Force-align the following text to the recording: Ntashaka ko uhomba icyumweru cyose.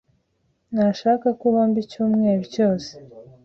Ntashaka 0.73 1.27
ko 1.39 1.43
uhomba 1.49 1.77
icyumweru 1.83 2.43
cyose. 2.53 2.91